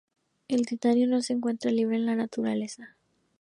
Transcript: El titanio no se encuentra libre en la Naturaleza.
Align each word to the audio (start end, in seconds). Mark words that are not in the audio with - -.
El 0.47 0.65
titanio 0.65 1.05
no 1.07 1.21
se 1.21 1.33
encuentra 1.33 1.69
libre 1.69 1.95
en 1.97 2.07
la 2.07 2.15
Naturaleza. 2.15 2.97